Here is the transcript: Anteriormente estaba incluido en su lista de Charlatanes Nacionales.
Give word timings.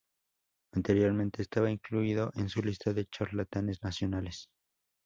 Anteriormente 0.73 1.43
estaba 1.43 1.69
incluido 1.69 2.31
en 2.33 2.49
su 2.49 2.63
lista 2.63 2.91
de 2.91 3.05
Charlatanes 3.05 3.83
Nacionales. 3.83 4.49